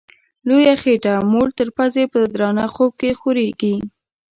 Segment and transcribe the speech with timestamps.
[0.47, 3.75] لویه خېټه موړ تر پزي په درانه خوب کي خوریږي